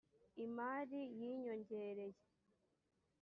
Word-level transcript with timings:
imari 0.45 0.97
y 1.01 1.01
‘inyongereye. 1.33 2.19